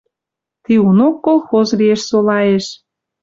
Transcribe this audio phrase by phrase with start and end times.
[0.63, 2.65] Тиунок колхоз лиэш солаэш